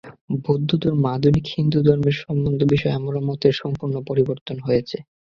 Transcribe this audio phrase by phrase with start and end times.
[0.45, 4.97] বৌদ্ধধর্ম ও আধুনিক হিন্দুধর্মের সম্বন্ধ-বিষয়ে আমার মতের সম্পূর্ণ পরিবর্তন হয়েছে।